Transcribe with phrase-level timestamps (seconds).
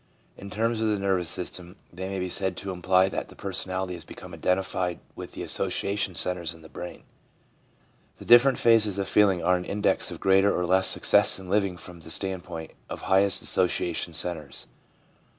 [0.35, 3.93] In terms of the nervous system, they may be said to imply that the personality
[3.93, 7.03] has become identified with the association centres in the brain.
[8.17, 11.77] The different phases of feeling are an index of greater or less success in living
[11.77, 14.65] from the standpoint of highest association centres.